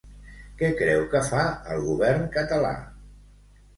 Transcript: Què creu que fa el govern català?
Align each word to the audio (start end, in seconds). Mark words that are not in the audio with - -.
Què 0.61 0.69
creu 0.79 1.03
que 1.11 1.21
fa 1.29 1.43
el 1.75 1.85
govern 1.91 2.25
català? 2.39 2.73